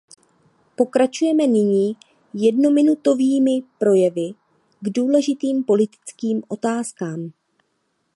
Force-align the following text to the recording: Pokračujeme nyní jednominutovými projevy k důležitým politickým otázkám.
Pokračujeme 0.75 1.47
nyní 1.47 1.95
jednominutovými 2.33 3.61
projevy 3.77 4.31
k 4.81 4.89
důležitým 4.89 5.63
politickým 5.63 6.43
otázkám. 6.47 7.31